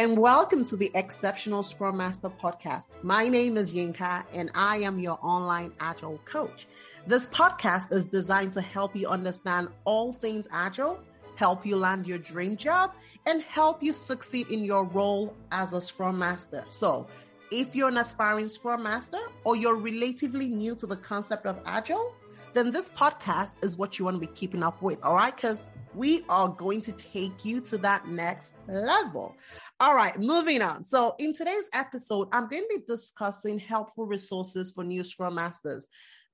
[0.00, 2.88] and welcome to the Exceptional Scrum Master podcast.
[3.02, 6.66] My name is Yinka, and I am your online Agile coach.
[7.06, 10.98] This podcast is designed to help you understand all things Agile,
[11.36, 12.94] help you land your dream job,
[13.26, 16.64] and help you succeed in your role as a Scrum Master.
[16.70, 17.06] So,
[17.50, 22.14] if you're an aspiring Scrum Master or you're relatively new to the concept of Agile,
[22.52, 25.34] then this podcast is what you want to be keeping up with, all right?
[25.34, 29.36] Because we are going to take you to that next level.
[29.80, 30.84] All right, moving on.
[30.84, 35.86] So, in today's episode, I'm going to be discussing helpful resources for new Scrum Masters.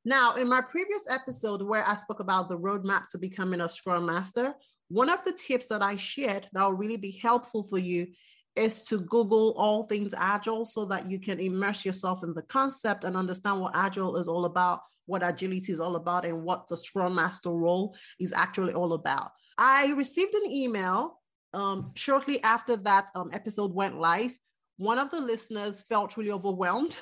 [0.05, 4.07] Now, in my previous episode where I spoke about the roadmap to becoming a Scrum
[4.07, 4.55] Master,
[4.88, 8.09] one of the tips that I shared that will really be helpful for you
[8.56, 13.05] is to Google all things Agile so that you can immerse yourself in the concept
[13.05, 16.77] and understand what Agile is all about, what agility is all about, and what the
[16.77, 19.32] Scrum Master role is actually all about.
[19.59, 21.20] I received an email
[21.55, 24.37] um, shortly after that um, episode went live.
[24.79, 26.96] One of the listeners felt really overwhelmed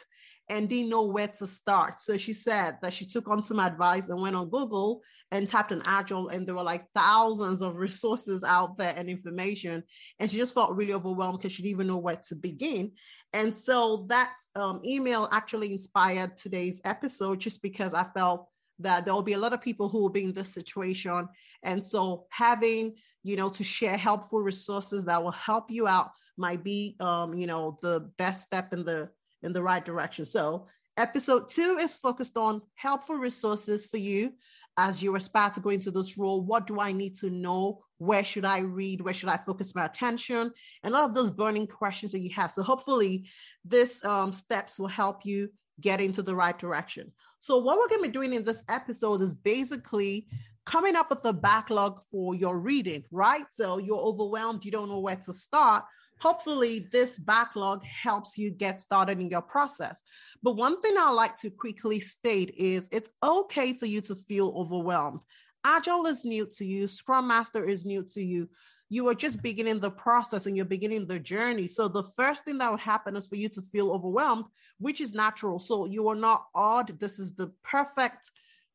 [0.49, 1.99] and didn't know where to start.
[1.99, 5.73] So she said that she took on some advice and went on Google and tapped
[5.73, 9.83] on Agile, and there were like thousands of resources out there and information.
[10.21, 12.93] And she just felt really overwhelmed because she didn't even know where to begin.
[13.33, 18.49] And so that um, email actually inspired today's episode just because I felt
[18.79, 21.29] that there will be a lot of people who will be in this situation.
[21.63, 26.63] And so having, you know, to share helpful resources that will help you out might
[26.63, 29.09] be, um, you know, the best step in the
[29.45, 30.25] in the right direction.
[30.25, 34.33] So, episode two is focused on helpful resources for you
[34.77, 36.43] as you aspire to go into this role.
[36.43, 37.85] What do I need to know?
[37.99, 39.03] Where should I read?
[39.03, 40.51] Where should I focus my attention?
[40.83, 42.51] And all of those burning questions that you have.
[42.51, 43.29] So, hopefully,
[43.65, 47.13] this um, steps will help you get into the right direction.
[47.39, 50.27] So, what we're going to be doing in this episode is basically
[50.65, 53.45] coming up with a backlog for your reading, right?
[53.53, 55.85] So, you're overwhelmed, you don't know where to start
[56.21, 60.03] hopefully this backlog helps you get started in your process.
[60.43, 64.53] But one thing I like to quickly state is it's okay for you to feel
[64.57, 65.21] overwhelmed.
[65.65, 68.49] Agile is new to you, Scrum Master is new to you.
[68.91, 71.69] You are just beginning the process and you're beginning the journey.
[71.69, 74.45] So, the first thing that would happen is for you to feel overwhelmed,
[74.79, 75.59] which is natural.
[75.59, 77.01] So, you are not odd.
[77.01, 78.31] This is the perfect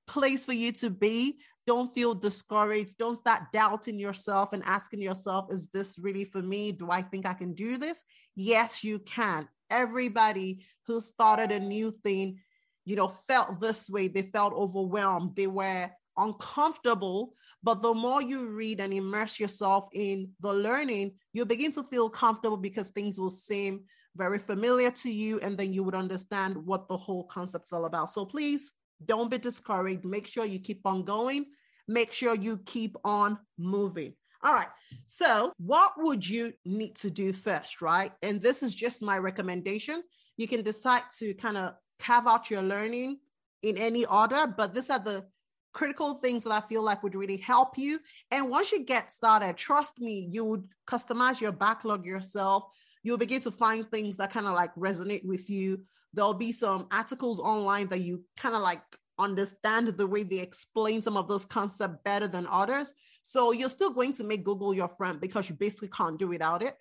[0.08, 1.40] place for you to be.
[1.69, 2.97] Don't feel discouraged.
[2.97, 6.72] Don't start doubting yourself and asking yourself, is this really for me?
[6.72, 8.03] Do I think I can do this?
[8.35, 9.47] Yes, you can.
[9.69, 12.40] Everybody who started a new thing,
[12.85, 14.07] you know, felt this way.
[14.07, 15.35] They felt overwhelmed.
[15.35, 17.35] They were uncomfortable.
[17.62, 22.09] But the more you read and immerse yourself in the learning, you begin to feel
[22.09, 23.84] comfortable because things will seem
[24.16, 25.40] very familiar to you.
[25.41, 28.09] And then you would understand what the whole concept's all about.
[28.09, 28.72] So please
[29.06, 30.03] don't be discouraged.
[30.03, 31.46] Make sure you keep on going.
[31.90, 34.14] Make sure you keep on moving.
[34.44, 34.68] All right.
[35.08, 38.12] So, what would you need to do first, right?
[38.22, 40.04] And this is just my recommendation.
[40.38, 43.18] You can decide to kind of carve out your learning
[43.64, 45.26] in any order, but these are the
[45.74, 48.00] critical things that I feel like would really help you.
[48.30, 52.66] And once you get started, trust me, you would customize your backlog yourself.
[53.02, 55.82] You'll begin to find things that kind of like resonate with you
[56.14, 58.82] there'll be some articles online that you kind of like
[59.19, 62.94] understand the way they explain some of those concepts better than others.
[63.22, 66.63] So you're still going to make Google your friend because you basically can't do without
[66.63, 66.78] it.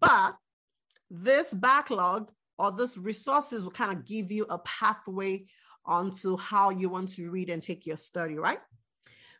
[0.00, 0.36] But
[1.10, 5.46] this backlog or this resources will kind of give you a pathway
[5.84, 8.58] onto how you want to read and take your study, right?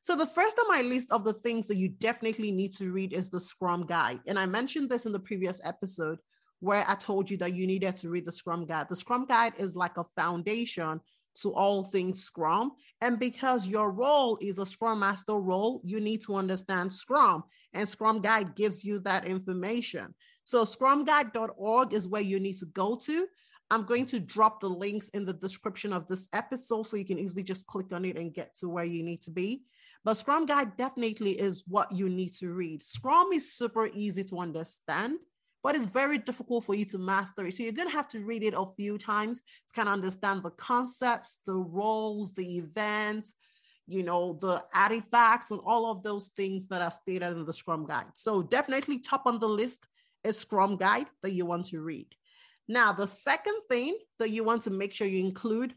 [0.03, 3.13] So the first on my list of the things that you definitely need to read
[3.13, 4.21] is the Scrum Guide.
[4.29, 6.19] And I mentioned this in the previous episode
[6.61, 8.89] where I told you that you needed to read the Scrum Guide.
[8.89, 11.01] The Scrum Guide is like a foundation
[11.43, 12.73] to all things Scrum.
[13.01, 17.89] And because your role is a Scrum Master role, you need to understand Scrum, and
[17.89, 20.15] Scrum Guide gives you that information.
[20.45, 23.27] So, scrumguide.org is where you need to go to.
[23.71, 27.19] I'm going to drop the links in the description of this episode so you can
[27.19, 29.63] easily just click on it and get to where you need to be.
[30.05, 32.85] But Scrum Guide definitely is what you need to read.
[32.85, 35.19] Scrum is super easy to understand
[35.67, 37.53] but it's very difficult for you to master it.
[37.53, 40.45] So you're going to have to read it a few times to kind of understand
[40.45, 43.35] the concepts, the roles, the events,
[43.89, 47.85] you know, the artifacts, and all of those things that are stated in the Scrum
[47.85, 48.07] Guide.
[48.15, 49.85] So definitely top on the list
[50.23, 52.07] is Scrum Guide that you want to read.
[52.69, 55.75] Now, the second thing that you want to make sure you include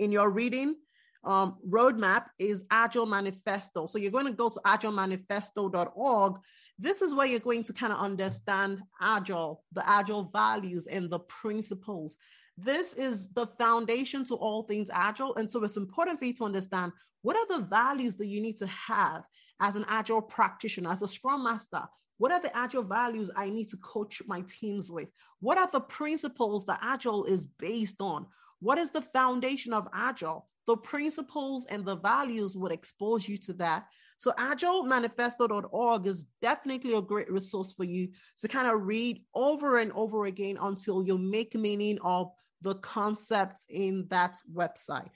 [0.00, 0.74] in your reading
[1.22, 3.86] um, roadmap is Agile Manifesto.
[3.86, 6.40] So you're going to go to agilemanifesto.org.
[6.80, 11.18] This is where you're going to kind of understand Agile, the Agile values and the
[11.18, 12.16] principles.
[12.56, 15.34] This is the foundation to all things Agile.
[15.36, 18.56] And so it's important for you to understand what are the values that you need
[18.58, 19.24] to have
[19.60, 21.82] as an Agile practitioner, as a Scrum Master.
[22.16, 25.08] What are the agile values I need to coach my teams with?
[25.40, 28.26] What are the principles that agile is based on?
[28.58, 30.46] What is the foundation of agile?
[30.70, 33.86] The principles and the values would expose you to that.
[34.18, 39.90] So, agilemanifesto.org is definitely a great resource for you to kind of read over and
[39.90, 42.30] over again until you make meaning of
[42.62, 45.08] the concepts in that website.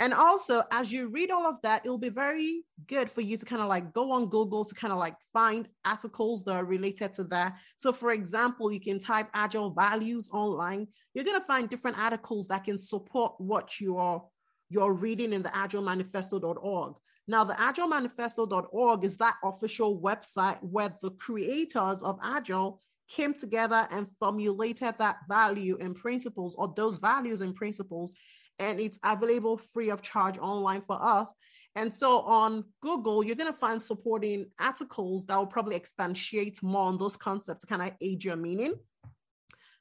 [0.00, 3.46] And also, as you read all of that, it'll be very good for you to
[3.46, 7.14] kind of like go on Google to kind of like find articles that are related
[7.14, 7.58] to that.
[7.76, 10.88] So, for example, you can type agile values online.
[11.14, 14.24] You're going to find different articles that can support what you are
[14.68, 16.94] you're reading in the agilemanifesto.org.
[17.28, 24.06] Now, the agilemanifesto.org is that official website where the creators of Agile came together and
[24.18, 28.12] formulated that value and principles or those values and principles
[28.58, 31.32] and it's available free of charge online for us.
[31.74, 36.88] And so on Google, you're going to find supporting articles that will probably expatiate more
[36.88, 38.74] on those concepts kind of aid your meaning.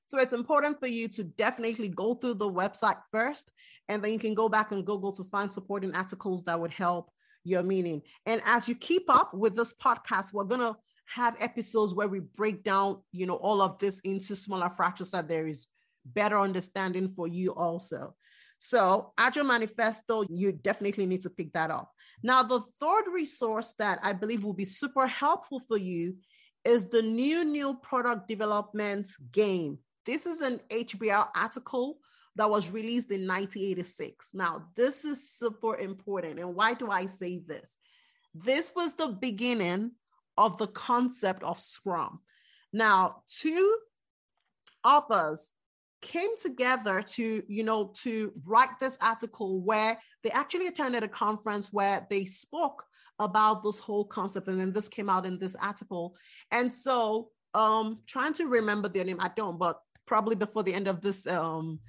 [0.08, 3.52] So it's important for you to definitely go through the website first,
[3.90, 7.10] and then you can go back and Google to find supporting articles that would help
[7.44, 8.02] your meaning.
[8.26, 10.76] And as you keep up with this podcast, we're going to
[11.08, 15.22] have episodes where we break down, you know, all of this into smaller fractions so
[15.22, 15.68] there is
[16.06, 18.16] better understanding for you also.
[18.58, 21.92] So, Agile Manifesto, you definitely need to pick that up.
[22.24, 26.16] Now, the third resource that I believe will be super helpful for you
[26.64, 29.78] is the new new product development game.
[30.06, 31.98] This is an HBR article
[32.36, 34.32] that was released in 1986.
[34.34, 36.40] Now, this is super important.
[36.40, 37.78] And why do I say this?
[38.34, 39.92] This was the beginning
[40.38, 42.20] of the concept of Scrum.
[42.74, 43.78] Now, two
[44.84, 45.54] authors
[46.02, 51.74] came together to you know to write this article where they actually attended a conference
[51.74, 52.84] where they spoke
[53.18, 56.16] about this whole concept and then this came out in this article
[56.52, 60.88] and so um trying to remember their name i don't but probably before the end
[60.88, 61.80] of this um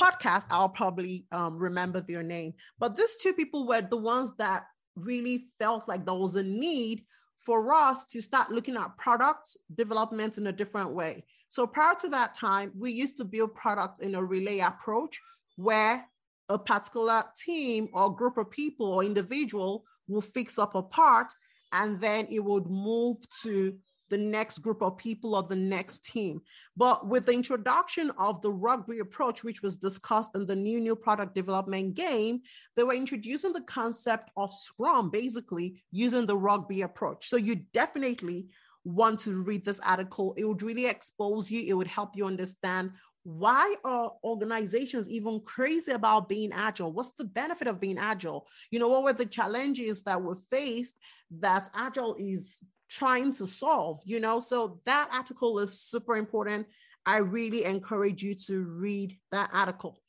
[0.00, 2.54] podcast i'll probably um, remember their name.
[2.78, 7.04] But these two people were the ones that really felt like there was a need
[7.44, 11.24] for us to start looking at product development in a different way.
[11.48, 15.18] So prior to that time, we used to build products in a relay approach
[15.56, 16.04] where
[16.48, 21.32] a particular team or group of people or individual will fix up a part
[21.72, 23.76] and then it would move to
[24.10, 26.40] the next group of people or the next team.
[26.76, 30.96] But with the introduction of the rugby approach, which was discussed in the new new
[30.96, 32.40] product development game,
[32.76, 37.28] they were introducing the concept of Scrum, basically using the rugby approach.
[37.28, 38.48] So you definitely
[38.84, 40.34] want to read this article.
[40.36, 41.62] It would really expose you.
[41.66, 42.92] It would help you understand
[43.24, 46.92] why are organizations even crazy about being agile?
[46.92, 48.46] What's the benefit of being agile?
[48.70, 50.94] You know, what were the challenges that were faced
[51.40, 52.58] that agile is
[52.88, 54.00] trying to solve?
[54.04, 56.66] You know, so that article is super important.
[57.06, 60.00] I really encourage you to read that article.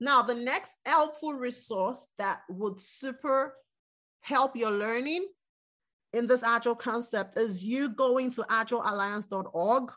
[0.00, 3.54] Now, the next helpful resource that would super
[4.20, 5.26] help your learning
[6.12, 9.92] in this agile concept is you going to agilealliance.org.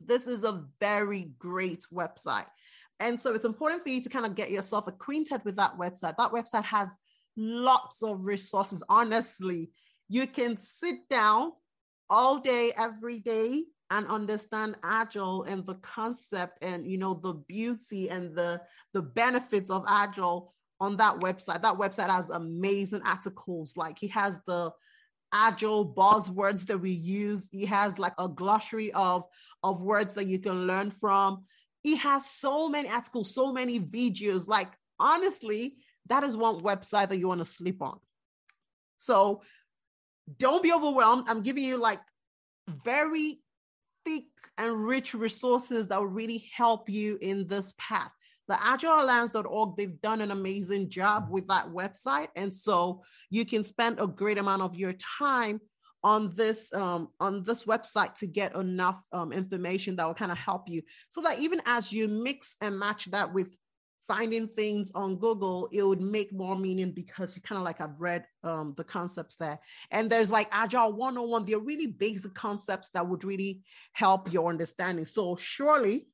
[0.00, 2.46] This is a very great website.
[2.98, 6.16] And so it's important for you to kind of get yourself acquainted with that website.
[6.16, 6.98] That website has
[7.36, 8.82] lots of resources.
[8.88, 9.70] Honestly,
[10.10, 11.52] you can sit down
[12.10, 18.08] all day, every day, and understand agile and the concept and you know the beauty
[18.08, 18.60] and the
[18.92, 24.40] the benefits of agile on that website that website has amazing articles like he has
[24.46, 24.70] the
[25.32, 27.48] agile buzzwords that we use.
[27.50, 29.24] He has like a glossary of,
[29.62, 31.44] of words that you can learn from.
[31.82, 34.48] He has so many articles, so many videos.
[34.48, 35.74] Like, honestly,
[36.06, 37.98] that is one website that you want to sleep on.
[38.98, 39.42] So
[40.38, 41.28] don't be overwhelmed.
[41.28, 42.00] I'm giving you like
[42.68, 43.40] very
[44.04, 44.24] thick
[44.58, 48.10] and rich resources that will really help you in this path
[48.50, 54.00] the agilealliance.org they've done an amazing job with that website and so you can spend
[54.00, 55.60] a great amount of your time
[56.02, 60.38] on this um, on this website to get enough um, information that will kind of
[60.38, 63.56] help you so that even as you mix and match that with
[64.10, 68.00] finding things on google it would make more meaning because you kind of like i've
[68.00, 69.60] read um, the concepts there
[69.92, 73.60] and there's like agile 101 they're really basic concepts that would really
[73.92, 76.08] help your understanding so surely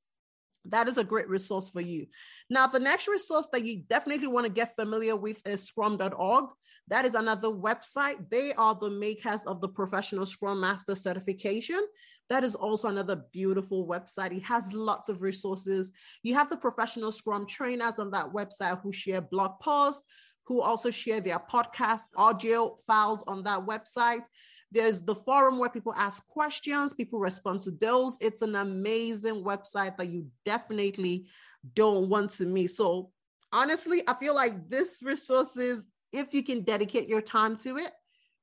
[0.68, 2.06] that is a great resource for you.
[2.50, 6.46] Now, the next resource that you definitely want to get familiar with is scrum.org.
[6.88, 8.30] That is another website.
[8.30, 11.80] They are the makers of the professional scrum master certification.
[12.28, 14.36] That is also another beautiful website.
[14.36, 15.92] It has lots of resources.
[16.22, 20.02] You have the professional scrum trainers on that website who share blog posts,
[20.44, 24.24] who also share their podcast audio files on that website.
[24.72, 28.16] There's the forum where people ask questions, people respond to those.
[28.20, 31.26] It's an amazing website that you definitely
[31.74, 32.76] don't want to miss.
[32.76, 33.10] So,
[33.52, 37.92] honestly, I feel like this resources, if you can dedicate your time to it,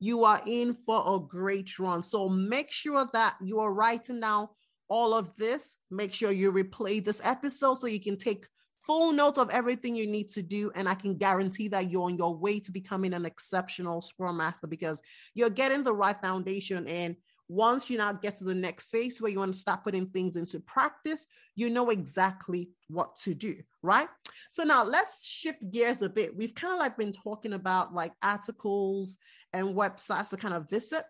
[0.03, 2.03] you are in for a great run.
[2.03, 4.49] So, make sure that you are writing down
[4.89, 5.77] all of this.
[5.89, 8.45] Make sure you replay this episode so you can take
[8.85, 10.73] full notes of everything you need to do.
[10.75, 14.67] And I can guarantee that you're on your way to becoming an exceptional Scrum Master
[14.67, 15.01] because
[15.35, 16.85] you're getting the right foundation.
[16.85, 17.15] And
[17.47, 20.35] once you now get to the next phase where you want to start putting things
[20.35, 24.07] into practice, you know exactly what to do, right?
[24.49, 26.35] So now let's shift gears a bit.
[26.35, 29.15] We've kind of like been talking about like articles
[29.53, 31.03] and websites to kind of visit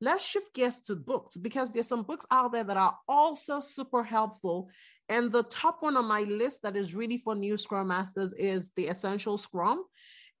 [0.00, 4.02] let's shift gears to books because there's some books out there that are also super
[4.02, 4.68] helpful.
[5.08, 8.70] And the top one on my list that is really for new Scrum Masters is
[8.76, 9.84] The Essential Scrum.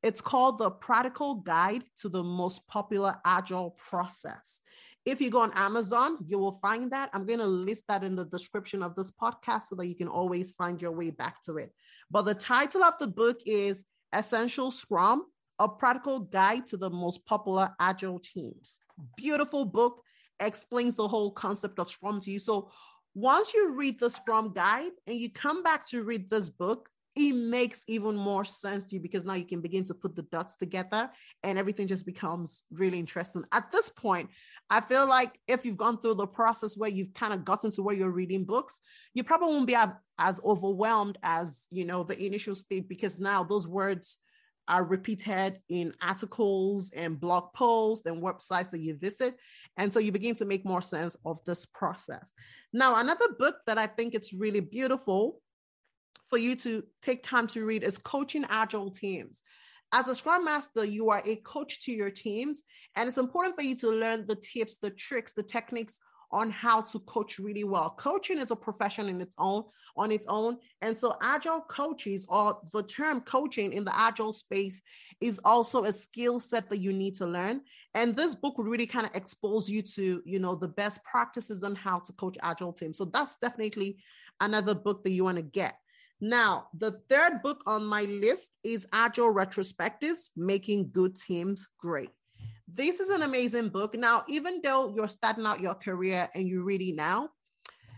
[0.02, 4.60] It's called The Practical Guide to the Most Popular Agile Process.
[5.06, 7.10] If you go on Amazon, you will find that.
[7.12, 10.08] I'm going to list that in the description of this podcast so that you can
[10.08, 11.72] always find your way back to it.
[12.10, 15.24] But the title of the book is Essential Scrum
[15.58, 18.80] a practical guide to the most popular agile teams.
[19.16, 20.02] Beautiful book,
[20.40, 22.38] explains the whole concept of Scrum to you.
[22.38, 22.70] So
[23.14, 27.32] once you read the Scrum guide and you come back to read this book, it
[27.32, 30.56] makes even more sense to you because now you can begin to put the dots
[30.56, 31.08] together
[31.44, 33.44] and everything just becomes really interesting.
[33.52, 34.30] At this point,
[34.68, 37.82] I feel like if you've gone through the process where you've kind of gotten to
[37.82, 38.80] where you're reading books,
[39.14, 39.76] you probably won't be
[40.18, 44.18] as overwhelmed as, you know, the initial state because now those words
[44.68, 49.34] are repeated in articles and blog posts and websites that you visit.
[49.76, 52.32] And so you begin to make more sense of this process.
[52.72, 55.40] Now, another book that I think it's really beautiful
[56.28, 59.42] for you to take time to read is Coaching Agile Teams.
[59.92, 62.62] As a Scrum Master, you are a coach to your teams,
[62.96, 65.98] and it's important for you to learn the tips, the tricks, the techniques
[66.30, 67.94] on how to coach really well.
[67.98, 69.64] Coaching is a profession in its own,
[69.96, 70.58] on its own.
[70.82, 74.82] And so agile coaches or the term coaching in the agile space
[75.20, 77.62] is also a skill set that you need to learn.
[77.94, 81.62] And this book would really kind of expose you to, you know, the best practices
[81.62, 82.98] on how to coach agile teams.
[82.98, 83.98] So that's definitely
[84.40, 85.78] another book that you want to get.
[86.20, 92.10] Now, the third book on my list is Agile Retrospectives Making Good Teams Great.
[92.66, 93.94] This is an amazing book.
[93.94, 97.28] Now, even though you're starting out your career and you're ready now,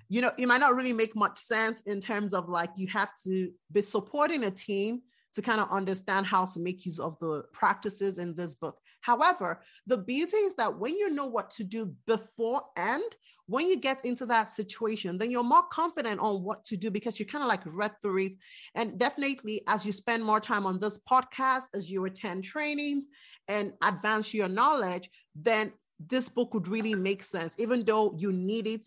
[0.08, 3.11] you know, it might not really make much sense in terms of like you have
[3.25, 5.02] to be supporting a team
[5.35, 8.78] to kind of understand how to make use of the practices in this book.
[9.06, 13.04] However, the beauty is that when you know what to do before and
[13.46, 17.20] when you get into that situation, then you're more confident on what to do because
[17.20, 18.34] you kind of like read through it.
[18.75, 23.06] And definitely, as you spend more time on this podcast, as you attend trainings
[23.46, 28.66] and advance your knowledge, then this book would really make sense, even though you need
[28.66, 28.84] it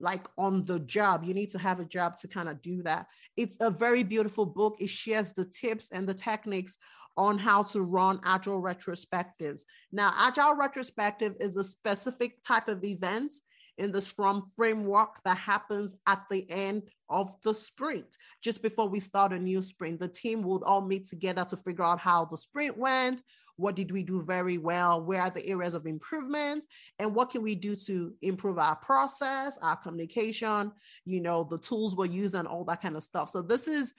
[0.00, 1.24] like on the job.
[1.24, 3.06] You need to have a job to kind of do that.
[3.38, 4.76] It's a very beautiful book.
[4.80, 6.76] It shares the tips and the techniques
[7.16, 9.62] on how to run agile retrospectives.
[9.90, 13.34] Now, agile retrospective is a specific type of event
[13.78, 19.00] in the Scrum framework that happens at the end of the sprint, just before we
[19.00, 19.98] start a new sprint.
[19.98, 23.22] The team would all meet together to figure out how the sprint went,
[23.56, 26.64] what did we do very well, where are the areas of improvement,
[26.98, 30.72] and what can we do to improve our process, our communication,
[31.04, 33.30] you know, the tools we're using, all that kind of stuff.
[33.30, 33.94] So this is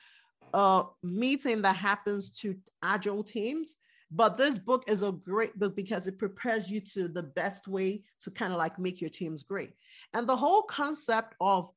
[0.54, 3.78] a meeting that happens to agile teams
[4.16, 8.04] but this book is a great book because it prepares you to the best way
[8.22, 9.72] to kind of like make your teams great.
[10.14, 11.72] And the whole concept of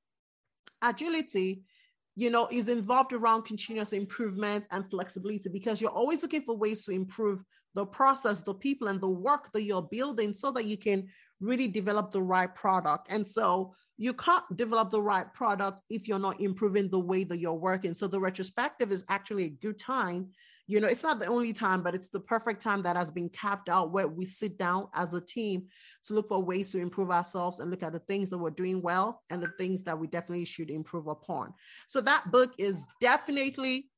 [0.83, 1.63] agility
[2.15, 6.85] you know is involved around continuous improvement and flexibility because you're always looking for ways
[6.85, 7.43] to improve
[7.75, 11.09] the process the people and the work that you're building so that you can
[11.41, 13.07] really develop the right product.
[13.11, 17.39] And so you can't develop the right product if you're not improving the way that
[17.39, 17.95] you're working.
[17.95, 20.29] So the retrospective is actually a good time.
[20.67, 23.31] You know, it's not the only time, but it's the perfect time that has been
[23.31, 25.67] carved out where we sit down as a team
[26.05, 28.83] to look for ways to improve ourselves and look at the things that we're doing
[28.83, 31.55] well and the things that we definitely should improve upon.
[31.87, 33.89] So that book is definitely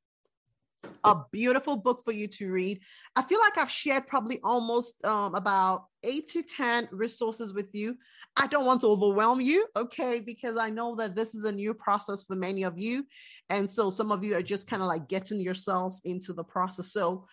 [1.05, 2.81] a beautiful book for you to read.
[3.17, 7.97] I feel like I've shared probably almost um, about eight to 10 resources with you.
[8.37, 11.75] I don't want to overwhelm you, okay, because I know that this is a new
[11.75, 13.07] process for many of you.
[13.51, 16.93] And so some of you are just kind of like getting yourselves into the process.
[16.93, 17.27] So,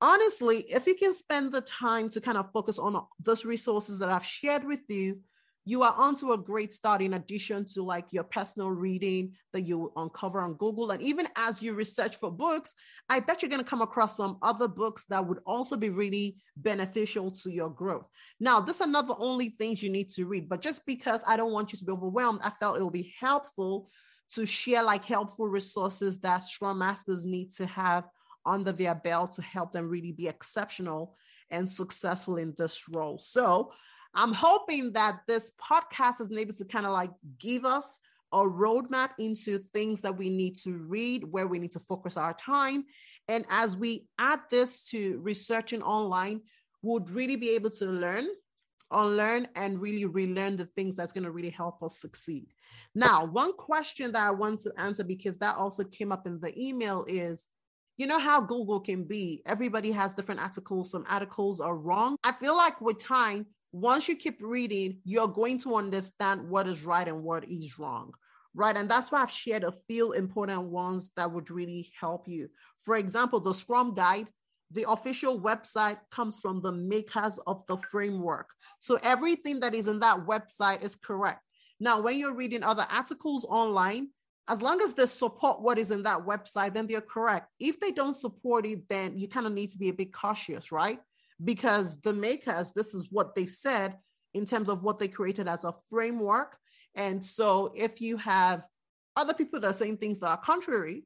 [0.00, 4.08] honestly, if you can spend the time to kind of focus on those resources that
[4.08, 5.20] I've shared with you,
[5.70, 9.92] you are onto a great start in addition to like your personal reading that you
[9.94, 10.90] uncover on Google.
[10.90, 12.74] And even as you research for books,
[13.08, 16.38] I bet you're going to come across some other books that would also be really
[16.56, 18.06] beneficial to your growth.
[18.40, 21.36] Now, this are not the only things you need to read, but just because I
[21.36, 23.90] don't want you to be overwhelmed, I felt it will be helpful
[24.34, 28.08] to share like helpful resources that Scrum Masters need to have
[28.44, 31.16] under their belt to help them really be exceptional
[31.48, 33.18] and successful in this role.
[33.18, 33.72] So
[34.14, 37.98] I'm hoping that this podcast been able to kind of like give us
[38.32, 42.32] a roadmap into things that we need to read, where we need to focus our
[42.34, 42.84] time.
[43.28, 46.42] And as we add this to researching online,
[46.82, 48.26] would really be able to learn,
[48.90, 52.46] unlearn, and really relearn the things that's going to really help us succeed.
[52.94, 56.52] Now, one question that I want to answer because that also came up in the
[56.58, 57.46] email is
[57.96, 59.42] you know how Google can be.
[59.44, 60.90] Everybody has different articles.
[60.90, 62.16] Some articles are wrong.
[62.24, 66.82] I feel like with time, once you keep reading, you're going to understand what is
[66.82, 68.12] right and what is wrong.
[68.52, 68.76] Right.
[68.76, 72.48] And that's why I've shared a few important ones that would really help you.
[72.82, 74.26] For example, the Scrum Guide,
[74.72, 78.48] the official website comes from the makers of the framework.
[78.80, 81.42] So everything that is in that website is correct.
[81.78, 84.08] Now, when you're reading other articles online,
[84.48, 87.48] as long as they support what is in that website, then they're correct.
[87.60, 90.72] If they don't support it, then you kind of need to be a bit cautious,
[90.72, 90.98] right?
[91.42, 93.96] Because the makers, this is what they said
[94.34, 96.56] in terms of what they created as a framework.
[96.94, 98.66] And so if you have
[99.16, 101.04] other people that are saying things that are contrary,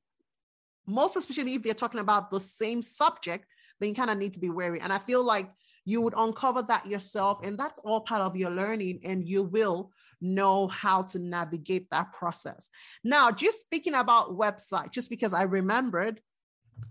[0.86, 3.46] most especially if they're talking about the same subject,
[3.80, 4.80] then you kind of need to be wary.
[4.80, 5.50] And I feel like
[5.84, 9.90] you would uncover that yourself and that's all part of your learning and you will
[10.20, 12.70] know how to navigate that process
[13.02, 16.20] now just speaking about website just because i remembered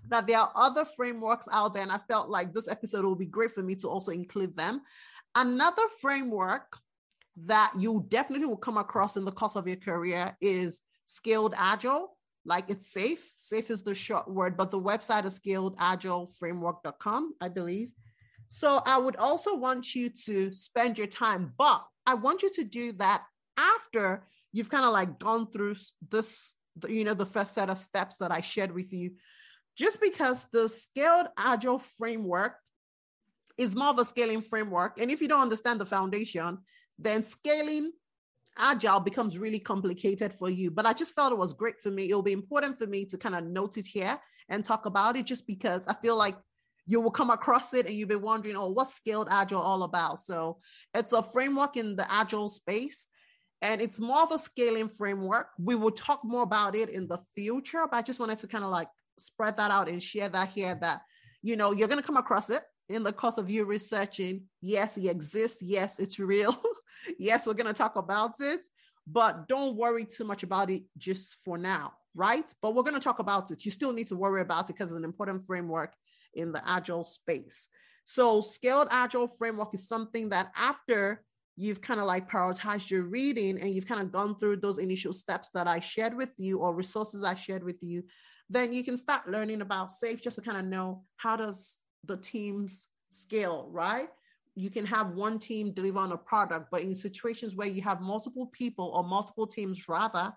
[0.08, 3.26] that there are other frameworks out there and i felt like this episode will be
[3.26, 4.82] great for me to also include them.
[5.36, 6.78] Another framework
[7.46, 12.16] that you definitely will come across in the course of your career is scaled agile.
[12.46, 13.20] Like it's SAFe.
[13.38, 17.92] SAFe is the short word but the website is scaledagileframework.com i believe.
[18.50, 22.64] So I would also want you to spend your time, but I want you to
[22.64, 23.24] do that
[23.58, 25.76] after you've kind of like gone through
[26.12, 26.54] this,
[26.88, 29.14] you know, the first set of steps that I shared with you.
[29.76, 32.56] Just because the scaled agile framework
[33.58, 35.00] is more of a scaling framework.
[35.00, 36.60] And if you don't understand the foundation,
[37.00, 37.92] then scaling
[38.58, 40.72] agile becomes really complicated for you.
[40.72, 42.06] But I just felt it was great for me.
[42.06, 45.26] It'll be important for me to kind of note it here and talk about it
[45.26, 46.36] just because I feel like
[46.86, 50.20] you will come across it and you'll be wondering, oh, what's scaled agile all about?
[50.20, 50.60] So
[50.94, 53.08] it's a framework in the agile space
[53.62, 55.48] and it's more of a scaling framework.
[55.58, 58.66] We will talk more about it in the future, but I just wanted to kind
[58.66, 61.02] of like spread that out and share that here that,
[61.42, 64.44] you know, you're going to come across it in the course of you researching.
[64.62, 65.62] Yes, it exists.
[65.62, 66.62] Yes, it's real.
[67.20, 68.62] yes, we're going to talk about it,
[69.08, 72.52] but don't worry too much about it just for now, right?
[72.62, 73.66] But we're going to talk about it.
[73.66, 75.94] You still need to worry about it because it's an important framework
[76.34, 77.70] in the agile space.
[78.06, 81.24] So, scaled agile framework is something that after
[81.56, 85.14] you've kind of like prioritized your reading and you've kind of gone through those initial
[85.14, 88.04] steps that I shared with you or resources I shared with you,
[88.54, 92.18] then you can start learning about SAFe just to kind of know how does the
[92.18, 94.10] teams scale, right?
[94.56, 98.02] You can have one team deliver on a product, but in situations where you have
[98.02, 100.32] multiple people or multiple teams rather,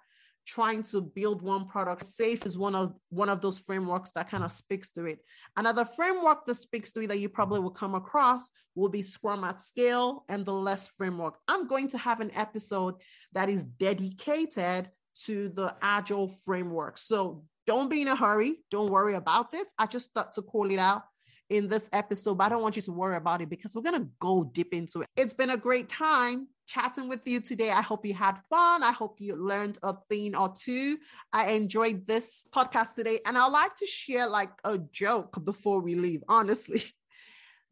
[0.46, 2.04] trying to build one product.
[2.04, 5.18] SAFe is one of one of those frameworks that kind of speaks to it.
[5.56, 9.42] Another framework that speaks to it that you probably will come across will be Scrum
[9.42, 11.34] at Scale and the LESS framework.
[11.48, 12.94] I'm going to have an episode
[13.32, 14.90] that is dedicated
[15.24, 16.96] to the Agile framework.
[16.98, 18.56] So don't be in a hurry.
[18.70, 19.66] Don't worry about it.
[19.78, 21.02] I just thought to call it out
[21.48, 24.00] in this episode, but I don't want you to worry about it because we're going
[24.00, 25.08] to go deep into it.
[25.16, 27.70] It's been a great time chatting with you today.
[27.70, 28.82] I hope you had fun.
[28.82, 30.98] I hope you learned a thing or two.
[31.32, 35.94] I enjoyed this podcast today, and I'd like to share like a joke before we
[35.94, 36.82] leave, honestly.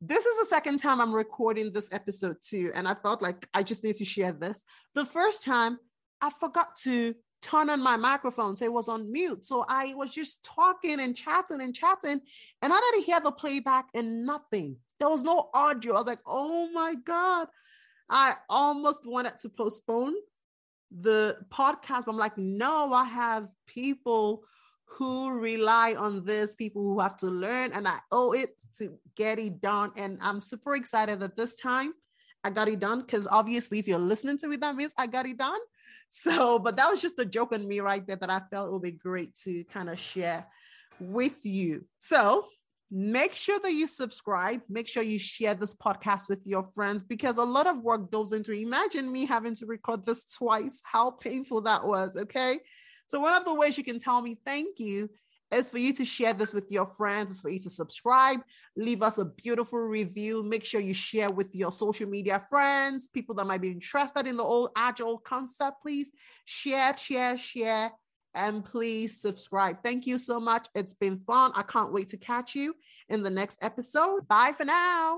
[0.07, 3.63] This is the second time I'm recording this episode too, and I felt like I
[3.63, 4.63] just need to share this.
[4.95, 5.79] The first time
[6.21, 9.47] I forgot to turn on my microphone, so it was on mute.
[9.47, 12.21] So I was just talking and chatting and chatting,
[12.63, 14.77] and I didn't hear the playback and nothing.
[14.99, 15.95] There was no audio.
[15.95, 17.49] I was like, oh my God.
[18.09, 20.15] I almost wanted to postpone
[20.91, 22.05] the podcast.
[22.05, 24.45] But I'm like, no, I have people
[24.85, 29.39] who rely on this, people who have to learn, and I owe it to get
[29.39, 29.91] it done.
[29.97, 31.95] And I'm super excited that this time
[32.45, 35.27] I got it done because obviously, if you're listening to it, that means I got
[35.27, 35.61] it done.
[36.09, 38.73] So, but that was just a joke on me right there that I felt it
[38.73, 40.47] would be great to kind of share
[41.01, 41.85] with you.
[42.01, 42.47] So,
[42.91, 44.61] make sure that you subscribe.
[44.69, 48.33] Make sure you share this podcast with your friends because a lot of work goes
[48.33, 48.61] into it.
[48.61, 52.17] Imagine me having to record this twice, how painful that was.
[52.17, 52.61] Okay.
[53.07, 55.11] So, one of the ways you can tell me thank you
[55.53, 58.41] is for you to share this with your friends, is for you to subscribe,
[58.77, 60.43] leave us a beautiful review.
[60.43, 64.37] Make sure you share with your social media friends, people that might be interested in
[64.37, 65.83] the old agile concept.
[65.83, 66.11] Please
[66.45, 67.93] share, share, share
[68.35, 69.83] and please subscribe.
[69.83, 70.67] Thank you so much.
[70.75, 71.53] It's been fun.
[71.55, 72.75] I can't wait to catch you
[73.09, 74.27] in the next episode.
[74.29, 75.17] Bye for now.